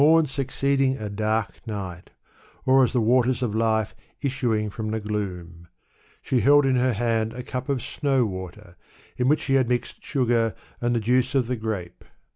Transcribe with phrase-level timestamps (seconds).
[0.01, 0.09] her channs.
[0.09, 2.09] She came forth as mom succeeding a dark night,
[2.65, 3.93] or as the waters of life
[4.23, 5.67] issuing from the gloom.
[6.23, 8.77] She held in her hand a cup of snow water,
[9.17, 12.03] in which she had mixed sugar and the juice of the grape.